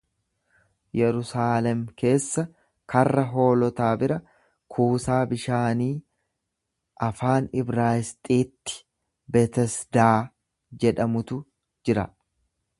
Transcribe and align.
Yerusaalem 0.99 1.81
keessa 2.03 2.43
karra 2.93 3.25
hoolotaa 3.33 3.89
bira 4.03 4.17
kuusaa 4.77 5.19
bishaanii 5.33 5.91
afaan 7.09 7.51
Ibraayisxiitti 7.63 8.79
Betesdaa 9.37 10.15
jedhamutu 10.85 11.39
jira. 11.91 12.09